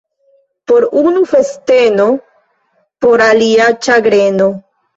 [0.67, 2.09] Por unu— festeno,
[3.05, 4.53] por alia— ĉagreno.